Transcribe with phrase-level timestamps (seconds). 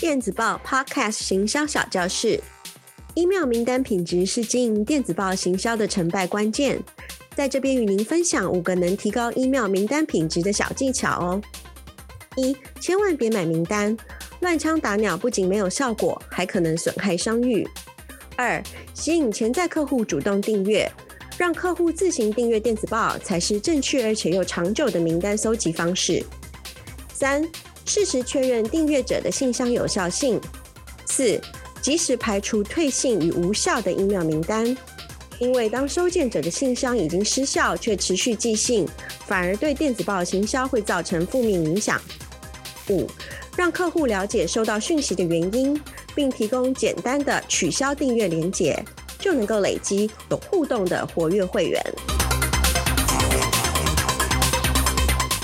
[0.00, 2.40] 电子报 Podcast 行销小教室
[3.16, 6.82] ，email 名单品质是经营电子报行销的成败关键。
[7.36, 11.42] 在这边与您分享五个能提高 email 名单品质的小技巧哦。
[12.36, 13.94] 一，千万别买名单，
[14.40, 17.68] 乱枪打鸟不仅没有效果，还可能损害商誉。
[18.36, 18.62] 二，
[18.94, 20.90] 吸引潜在客户主动订阅，
[21.36, 26.24] 让客户自行订阅电子报才是正确而且又长久的名单搜集方式。
[27.12, 27.46] 三，
[27.92, 30.40] 适时确认订阅者的信箱有效性。
[31.06, 31.40] 四，
[31.82, 34.64] 及时排除退信与无效的 email 名单，
[35.40, 38.86] 因为当收件者的信箱已经失效却持续寄信，
[39.26, 42.00] 反而对电子报行销会造成负面影响。
[42.90, 43.08] 五，
[43.56, 45.76] 让客户了解收到讯息的原因，
[46.14, 48.80] 并提供简单的取消订阅连结，
[49.18, 51.82] 就能够累积有互动的活跃会员。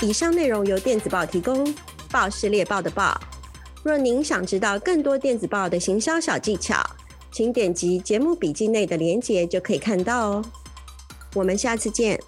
[0.01, 1.75] 以上内容由电子报提供。
[2.07, 3.19] 报是猎豹的报。
[3.83, 6.83] 若您想知道更多电子报的行销小技巧，
[7.31, 10.45] 请点击节目笔记内的链接就可以看到哦。
[11.35, 12.19] 我们下次见。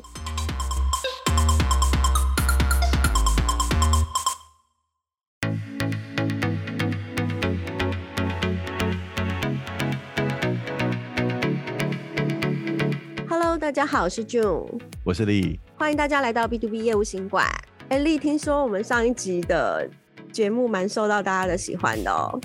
[13.28, 14.68] Hello，大家好，我是 June，
[15.04, 17.46] 我是丽，欢迎大家来到 B to B 业务行馆。
[17.90, 19.90] 哎，丽，听说我们上一集的
[20.32, 22.40] 节目蛮受到大家的喜欢的哦，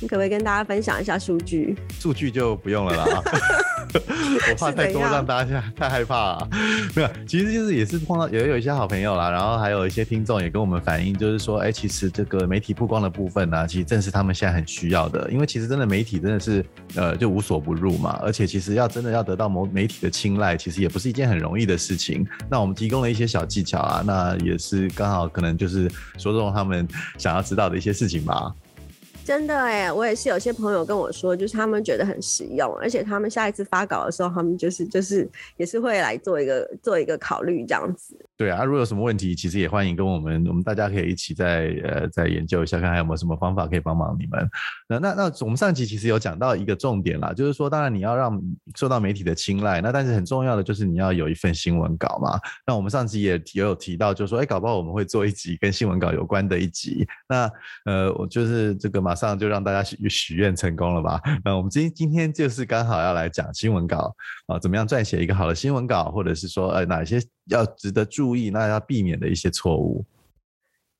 [0.00, 1.76] 你可不可以跟大家分享一下数据？
[1.98, 3.22] 数据就不用了啦。
[3.96, 6.48] 我怕太多让大家太害怕啊。
[6.94, 22.26] 没有，其实就是也是碰到也有一些好朋友啦，然后还有一些听众也跟我们反映，就是说，哎，其实这个媒体曝光的部分呢，其实正是他们现在很需要的，因为其实真的媒体真的是呃就无所不入嘛，而且其实要真的要得到某媒体的青睐，其实也不是一件很容易的事情。
[22.50, 26.86] 那我们提供了一些小技巧啊，那也是刚好可能就是说中他们
[27.16, 28.52] 想要知道的一些事情吧。
[29.26, 38.16] 真的哎，我也是有些朋友跟我说，就是他们觉得很实用，而且他们下一次发稿的时候，他们就是就是也是会来做一个做一个考虑这样子。
[38.36, 44.48] 对啊，如果有什么问题，其实也欢迎跟我们，我们大家可以一起再呃再研究一下，看看有没有什么方法可以帮忙你们。
[44.86, 48.40] 那那那我们上集其实有讲到一个重点啦，就是说，当然你要让
[48.76, 52.38] 受到媒体的青睐，那但是很重要的就是你要有一份新闻稿嘛。
[52.64, 57.04] 那我们上集也也有提到，就是说，哎，搞不好我们会做一集跟新闻稿有关的一集。
[57.28, 57.50] 那
[57.86, 61.20] 呃，我就是这个马上就让大家许许愿成功了吧？
[61.44, 64.14] 那我们今今天就是刚好要来讲新闻稿
[64.46, 67.20] 啊，怎么样撰写一个好的新闻稿，或者是说呃哪些。
[67.48, 70.04] 要值得注意，那要避免的一些错误。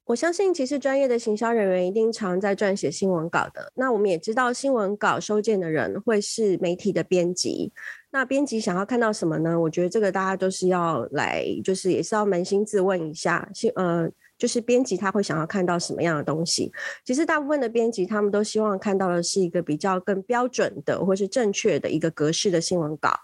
[0.04, 3.72] 我相信，其实专业的行销人员一定常在撰写新闻稿的。
[3.74, 7.72] 那我们也知道，新闻稿收件的人会是媒体的编辑。
[8.12, 9.58] 那编辑想要看到什么呢？
[9.58, 13.50] 我觉得这个大家都是要来，就是也是要扪心自问一下。
[13.52, 14.08] 新呃，
[14.38, 16.72] 就是编辑他会想要看到什么样的东西？
[17.04, 23.18] 其实大部分的编辑他们都希望看到的是一个比较更标准的，或是正确的一个格式的新闻稿。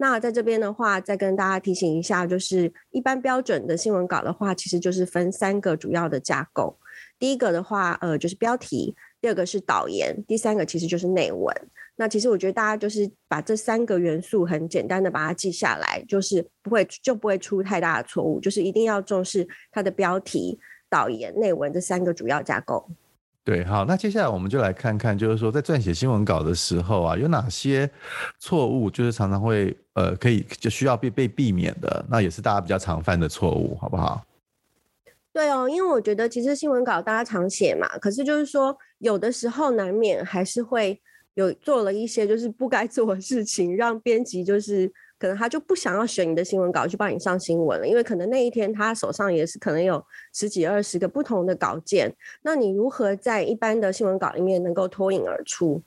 [0.00, 6.78] 那在这边的话，再跟大家提醒一下，就是一般标准的新闻稿的话，其实就是分三个主要的架构。
[7.18, 11.52] 第一个的话，呃，就是标题；第二个是导言；第三个其实就是内文。
[12.00, 18.38] 那其实我觉得大家就是把这三个元素很简单的把它记下来，就是不会就不会出太大的错误。
[18.38, 20.56] 就是一定要重视它的标题、
[20.88, 22.88] 导言、内文这三个主要架构。
[23.42, 27.90] 对，好，那接下来我们就来看看，就是说在撰写新闻稿的时候啊，有哪些
[28.38, 34.22] 错误，就是常常会呃，可以就需要被被避免的，那也是大家比较常犯的错误，好不好？
[35.32, 41.00] 对哦，因为我觉得其实新闻稿大家常写嘛，可是就是说有的时候难免还是会
[41.38, 44.92] 有做了一些就是不该做的事情，让编辑就是。
[45.20, 50.00] 可能他就不想要选你的新闻稿去帮你上新闻了，因为可能那一天他手上也是可能有
[50.32, 55.82] 十几二十个不同的稿件，那你如何在一般的新闻稿里面能够脱颖而出？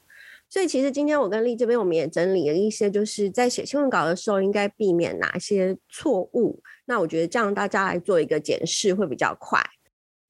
[0.49, 6.61] 所以其实今天我跟丽这边我们也整理了一些，就是在写新闻稿的时候应该避免哪些错误。
[6.83, 9.61] 那我觉得这样大家来做一个检视会比较快。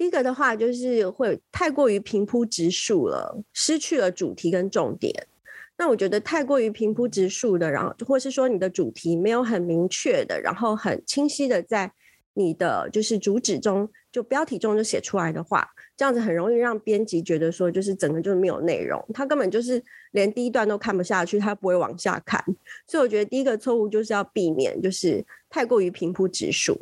[0.02, 5.14] 第一个的话就是会太过于平铺直述了，失去了主题跟重点。
[5.78, 11.92] 那我觉得太过于平铺直述的，然后或是说你的主题没有很明确的，然后很清晰的在
[12.34, 19.80] 你的就是主旨中，就标题中就写出来的话，这样子很容易让编辑觉得说就是整个就是没有内容，他根本就是
[20.14, 22.44] 连第一段都看不下去，他不会往下看。
[22.88, 26.76] 所以我觉得第一个错误就是要避免就是太过于平铺直述。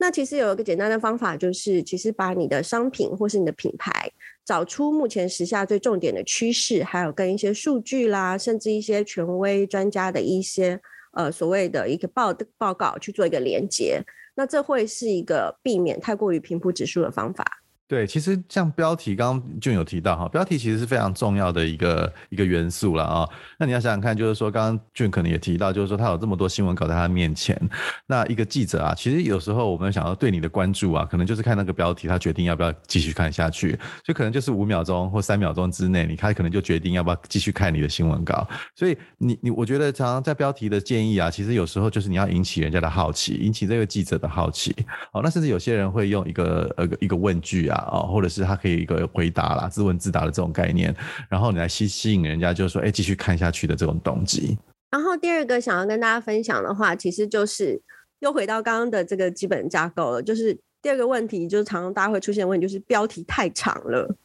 [0.00, 4.10] 那其实有一个简单的方法，就是其实把你的商品或是你的品牌
[4.44, 10.80] 找出目前时下最重点的趋势，还有跟一些数据啦，甚至一些权威专家的一些
[11.12, 14.00] 呃所谓的一个报报告去做一个连接。
[14.36, 17.44] 那这会是一个避免太过于平铺指数的方法。
[17.88, 23.26] 对，其实像标题，刚刚俊有提到哈，标题其实是非常重要的一个一个元素了啊。
[23.58, 27.58] 那你要想想看，就是说，刚刚俊可能也提到，就是说他有这么多新闻稿在他面前，
[28.06, 38.46] 那一个记者啊，其实有时候我们想要对你的关注啊，可能就是看那个标题，他决定要不要继续看下去，就可能就是五秒钟或三秒钟之内，你他可能就决定要不要继续看你的新闻稿。
[38.74, 44.76] 所以你你，我觉得常常在标题的建议啊，其实有时候就是你要引起人家的好奇，引起这个记者的好奇。
[45.12, 47.77] 哦，那甚至有些人会用一个呃一个问句啊。
[47.78, 50.94] 啊，或者是他可以一个回答啦，自问自答的这种概念，
[51.28, 54.58] 然后你来吸吸引人家，就是说，哎，继续看下去的这种动机。
[54.90, 57.80] 然后第二个想要跟大家分享的话，其实就是
[58.20, 64.16] 又回到刚刚的这个基本架构了，就是第二个问题，就是常常大家会出现问题，就是标题太长了。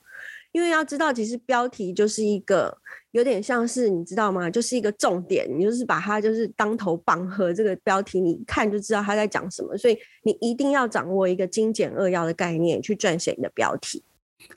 [0.53, 2.73] 因为要知道，其实标题就是一个
[3.11, 4.49] 有点像是你知道吗？
[4.49, 7.53] 就是一个重点，你就是把它就是当头棒喝。
[7.53, 14.01] 这个标题你一看就知道他在讲什么，所以你一定要掌握一个精简扼要的概念去撰写你的标题。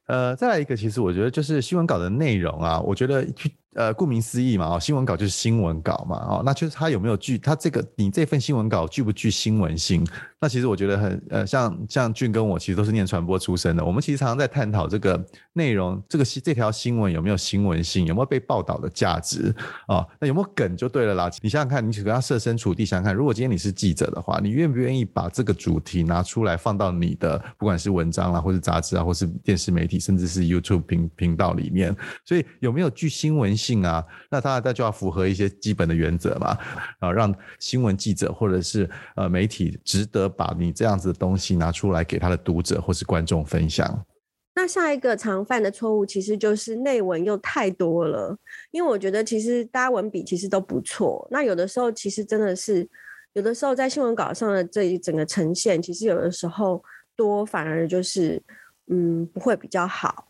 [0.06, 3.26] 呃，再来一个，其实我觉得就是新闻稿的内容啊，我觉得。
[3.74, 10.02] 呃，顾名思义嘛，哦，新闻稿就是新闻稿嘛，哦，那就是它有没有具，它这个你这份新闻稿具不具新闻性？
[10.40, 15.22] 那其实我觉得很，呃，像像俊跟我其实都是念传播出身的，我们其实常常在探讨这个
[15.52, 19.54] 内容，这个这条新闻有没有新闻性，有没有被报道的价值
[19.86, 20.06] 啊，哦？
[20.20, 21.30] 那有没有梗就对了啦。
[21.42, 31.94] 你想想看，你只要设身处地想想看，如果今天你是记者的话，你愿不愿意把这个主题拿出来放到你的不管是文章啦，或是杂志啊，或是电视媒体，甚至是 YouTube 频频道里面？
[32.24, 33.84] 所以有没有具新闻性？
[33.84, 36.58] 啊，那他他就要符合一些基本的原则嘛，
[37.00, 44.04] 啊，让新闻记者或者是呃媒体值得把你这样子的东西拿出来给他的读者或是观众分享。
[44.54, 48.36] 那下一个常犯的错误其实就是内文又太多了，
[48.70, 52.88] 因为我觉得其实大家文笔其实都不错，那有的时候其实真的是
[53.34, 56.82] 有的时候在新闻稿上的这一整个呈现，其实有的时候
[57.14, 58.42] 多反而就是
[58.90, 60.25] 嗯不会比较好。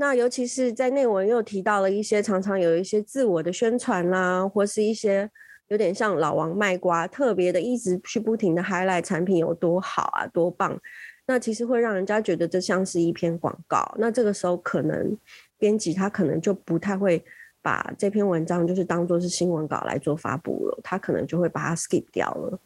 [0.00, 5.30] 那尤其是在内文又提到了一些常常有一些自我的宣传啦，或是一些
[5.68, 10.80] 有点像老王卖瓜，特别的一直去不停的 highlight 产品有多好啊，多棒。
[11.26, 13.94] 那其实会让人家觉得这像是一篇广告。
[13.98, 15.14] 那这个时候可能
[15.58, 17.22] 编辑他可能就不太会
[17.60, 22.58] 把这篇文章就是当做是新闻稿来做发布了，他可能就会把它 skip 掉了。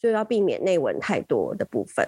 [0.00, 2.04] 所以要避免内文太多的部分。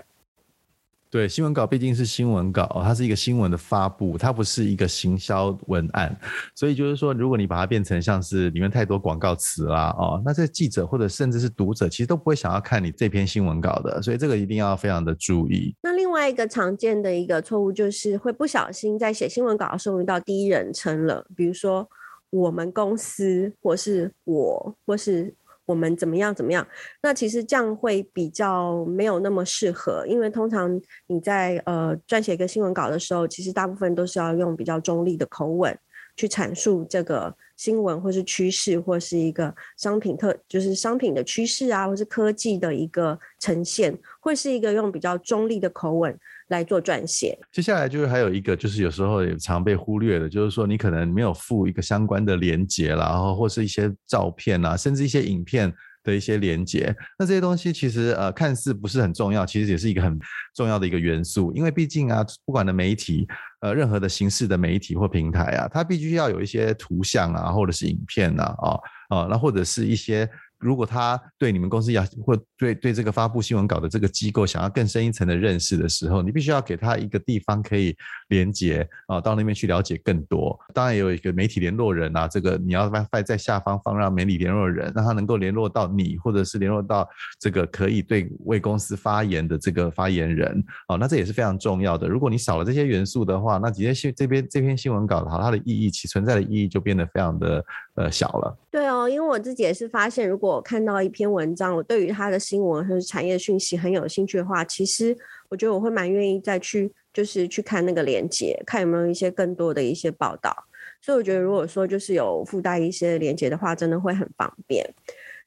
[1.12, 6.18] 对，新闻稿毕竟是新闻稿，它是一个新闻的发布，它不是一个行销文案，
[6.54, 15.76] 所以就是说，如果你把它变成像是里面太多广告词啦，哦，那这记者或者甚至是读者，其实都不会想要看你这篇新闻稿的，所以这个一定要非常的注意。
[15.82, 21.86] 那另外一个常见的一个错误就是会不小心在写新闻稿的时候用到第一人称了，比如说
[22.30, 25.34] 我们公司，或是我，或是。
[25.64, 26.34] 我们怎么样？
[26.34, 26.66] 怎么样？
[27.02, 35.78] 那其实这样会比较没有那么适合，因为通常你在呃撰写一个新闻稿的时候，其实大部分都是要用比较中立的口吻
[36.16, 46.18] 去阐述这个新闻，或是趋势，或是一个商品特，就是商品的趋势啊，或是科技的一个呈现，会是一个用比较中立的口吻。
[46.48, 47.38] 来做撰写。
[47.50, 55.72] 接下来就是还有一个，就是有时候也常被忽略的，就是说你可能没有附一个相关的连接啦，然后或是一些照片啊，甚至一些影片
[56.02, 56.94] 的一些连接。
[57.18, 60.18] 那这些东西其实呃看似不是很重要，其实也是一个很
[60.54, 63.26] 重要的一个元素，因为毕竟啊，不管的媒体，
[63.60, 70.28] 呃，任何的形式的媒体或平台啊，它必须要有一些图像啊，或者是影片啊，啊啊，那或者是一些。
[70.62, 77.94] 如果他对你们公司要或对对这个发布新闻稿的这个机构想要更深一层的认识的时候，你必须要给他一个地方可以
[78.28, 80.58] 连接啊，到那边去了解更多。
[80.72, 87.08] 当然也有一个媒体联络人啊，这个你要 WiFi 在下方放让媒体联络人，让他能够联络到你，或者是联络到
[87.40, 90.64] 这个可以对为公司发言的这个发言人。
[90.86, 92.06] 啊，那这也是非常重要的。
[92.06, 97.64] 如果你少了这些元素的话，那直接新这边这篇新闻稿的话，它的意义其存在的意义就变得非常的
[97.94, 98.56] 呃小了。
[98.70, 105.16] 对哦，因为我自己也是发现，如果我看到一篇文章，我对于它的新闻或者产业讯息很有兴趣的话，其实
[105.48, 110.54] 我觉得我会蛮愿意再去，就是去看那个链接，看有没有一些更多的一些报道。
[111.00, 114.88] 所以我觉得，如果说就是有附带一些链接的话，真的会很方便。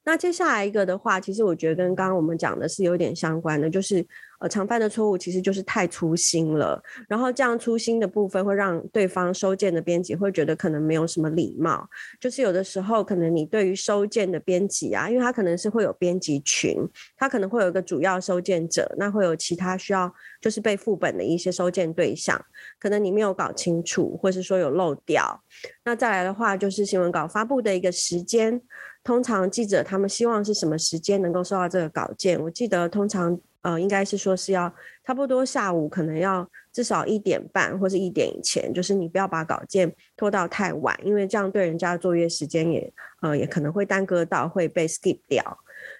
[0.04, 4.06] 那接下来一个的话，其实我觉得跟刚刚我们讲的是有点相关的，就是
[4.38, 6.82] 呃常犯的错误其实就是太粗心了。
[7.08, 11.88] 然后这样粗心的部分会让对方收件的编辑会觉得可能没有什么礼貌。
[12.20, 16.76] 就是有的时候可能你对于收件的编辑啊，因为他可能是会有编辑群，
[17.16, 22.40] 他可能会有一个主要收件者，那会有其他需要就是被副本的一些收件对象，
[22.78, 25.42] 可能你没有搞清楚，或是说有漏掉。
[25.84, 28.60] 那再来的话就是新闻稿发布的一个时间。
[29.04, 32.42] 通常记者他们希望是什么时间能够收到这个稿件？
[32.42, 34.72] 我记得通常呃应该是说是要
[35.04, 42.92] 差不多下午可能要至少一点半或是一点以前，就是你不要把稿件拖到太晚，因为这样对人家的作业时间也
[43.22, 45.42] 呃也可能会耽搁到，会被 skip 掉。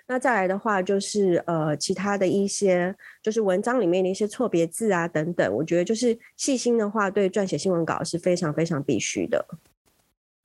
[0.06, 9.44] 那再来的话，就是呃其他的一些，就是文章里面的一些错别字啊等等，我觉得就是细心的话，对撰写新闻稿是非常非常必须的。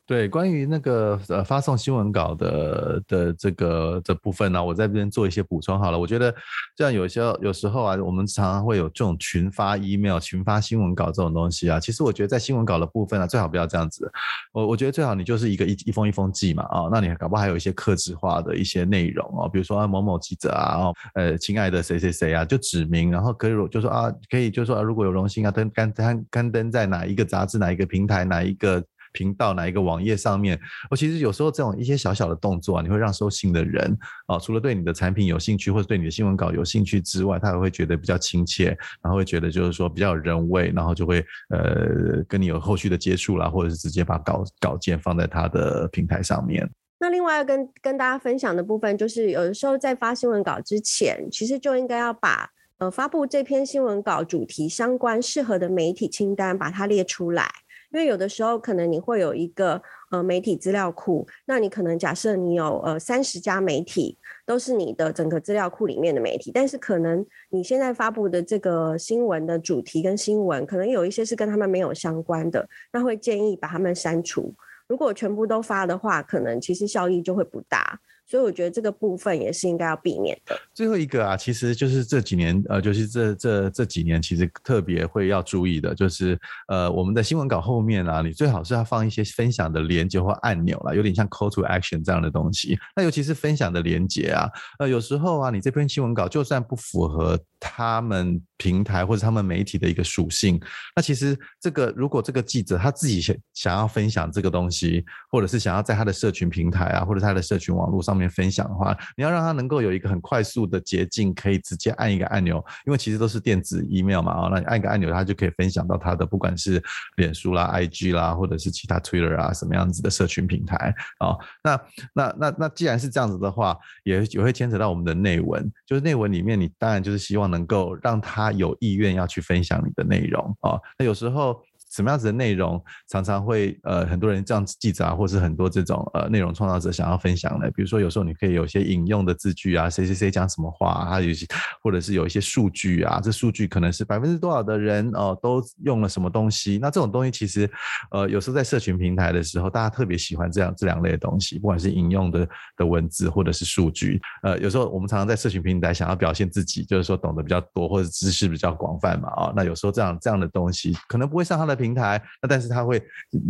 [0.08, 5.98] 对，关于那个呃发送新闻稿的的这个这部分呢、我在这边做一些补充好了。
[5.98, 6.36] 我觉得
[6.76, 11.80] 这样有些有时候啊，我们常常会有这种群发 email、群发新闻稿这种东西啊。
[11.80, 14.12] 其实我觉得在新闻稿的部分啊，最好不要这样子。
[14.52, 28.84] 我我觉得最好你就是一个一一封一封寄嘛啊，那你搞不好还有一些客制化的一些内容哦，比如说某某记者啊，哦呃亲爱的谁谁谁啊，就指名，然后可以就说啊，可以就说啊，如果有荣幸啊登刊刊刊登在哪一个杂志、哪一个平台、哪一个。
[29.12, 30.60] 频道哪一个网页上面？
[30.90, 46.70] 我其实有时候这种一些小小的动作啊，你会让收信的人啊，除了对你的产品有兴趣，或者对你的新闻稿有兴趣之外，他也会觉得比较亲切，然后会觉得就是说比较有人味，然后就会呃跟你有后续的接触啦，或者是直接把稿稿件放在他的平台上面。
[47.00, 57.50] 那另外要跟跟大家分享的部分，就是有的时候在发新闻稿之前，其实就应该要把呃发布这篇新闻稿主题相关适合的媒体清单，把它列出来。
[57.92, 74.54] 因为有的时候可能你会有一个呃媒体资料库，那你可能假设你有呃三十家媒体都是你的整个资料库里面的媒体，但是可能你现在发布的这个新闻的主题跟新闻，可能有一些是跟他们没有相关的，那会建议把他们删除。
[74.88, 78.00] 如果全部都发的话，可能其实效益就会不大。
[78.32, 80.58] 所以我觉得这个部分也是应该要避免的。
[80.74, 92.80] 最后一个啊，其实就是这几年，呃，就是这这这几年，其实特别会要注意的，就是呃，我们的新闻稿后面啊，你最好是要放一些分享的连接或按钮啦，有点像 call to action 这样的东西。
[92.96, 100.58] 那尤其是分享的连接啊，呃，有时候啊，你这篇新闻稿就算不符合他们平台或者他们媒体的一个属性，
[100.96, 108.21] 那其实这个如果这个记者他自己想想要分享这个东西，或者是想要在他的社群平台啊，或者他的社群网络上面。
[108.28, 116.82] 分享的话，你要让他能够有一个很快速的捷径，可以直接按一个按钮，因为其实都是电子 email 嘛，啊，那你按一个按钮，他就可以分享到他的不管是
[117.16, 121.36] 脸书啦、IG 啦，或者是其他 Twitter 啊什么样子的社群平台啊。
[121.64, 121.82] 那
[122.14, 130.80] 那那那既然是这样子的话，也也会牵扯到我们的内文，就是内文里面，你当然就是希望能够让他有意愿要去分享你的内容啊。
[130.98, 131.62] 那有时候。
[131.92, 141.46] 什么样子的内容常常会呃很多人这样子记者啊，或是很多这种呃内容创造者想要分享的，比如说有时候你可以有些引用的字句啊，谁谁谁讲什么话啊，他有些
[141.84, 147.70] 或者是有一些数据啊，这数据可能是百分之多少的人哦、都用了什么东西，那这种东西其实
[148.12, 161.81] 呃有时候在社群平台的时候，大家特别喜欢这样这两类的东西，不管是引用的的文字或者是数据，呃有时候我们常常在社群平台想要表现自己，就是说懂得比较多或者知识比较广泛嘛啊、哦，那有时候这样这样的东西可能不会上他的。
[161.82, 163.04] 平台，那但是他会，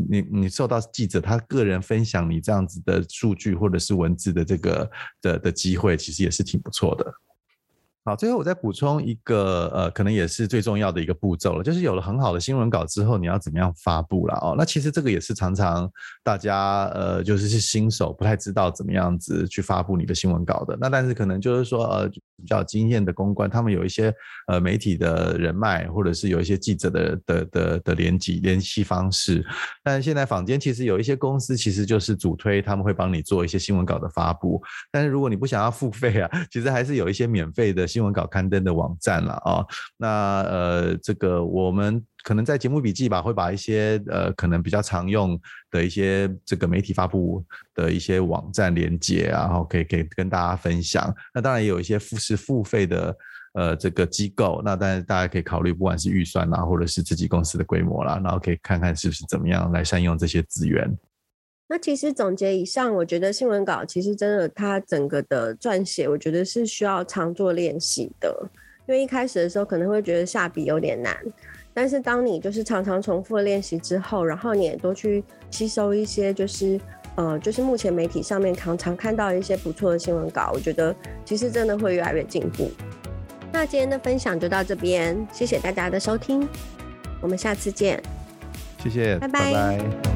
[0.09, 7.13] 你你受到记者他个人分享你这样子的数据或者是文字的这个的的机会，其实也是挺不错的。
[8.03, 14.55] 好，最后我再补充一个，呃，可能也是最重要的一个步骤了，就是有了很好的新闻稿之后，你要怎么样发布了哦？
[14.57, 15.87] 那其实这个也是常常
[16.23, 20.75] 大家，呃，就是是新手不太知道怎么样子去发布你的新闻稿的。
[20.81, 22.09] 那但是可能就是说，呃，
[22.41, 24.11] 比较经验的公关，他们有一些
[24.47, 29.45] 呃媒体的人脉，或者是有一些记者的的的的联系联系方式。
[29.83, 34.59] 但是现在坊间其实有一些公司，其实就是主推他们会帮你做一些新闻稿的发布。
[34.91, 37.87] 但是如果你不想要付费啊， 其实还是有一些免费的。
[37.91, 39.65] 新闻稿刊登的网站了啊，
[39.97, 51.13] 那呃，这个我们可能在节目笔记吧，会把一些呃可能比较常用的一些这个媒体发布的一些网站连接，然后可以可以跟大家分享。
[51.33, 53.15] 那当然也有一些付是付费的
[53.53, 60.97] 呃这个机构，那当然大家可以考虑，不管是预算啦，或者是自己公司的规模啦，然后可以看看是不是怎么样来善用这些资源。
[61.67, 68.49] 那其实总结以上，我觉得新闻稿其实真的它整个的撰写，我觉得是需要常做练习的。
[68.87, 71.15] 因为一开始的时候可能会觉得下笔有点难，
[71.81, 76.79] 但是当你就是常常重复练习之后，然后你也多去吸收一些，就是
[77.15, 80.95] 呃，就是目前媒体上面常常看到一些不错的新闻稿，我觉得
[81.25, 82.69] 其实真的会越来越进步。
[83.51, 86.47] 那今天的分享就到这边，谢谢大家的收听，
[87.19, 87.99] 我们下次见。
[88.77, 89.51] 谢谢，拜拜。
[89.51, 90.10] 拜拜。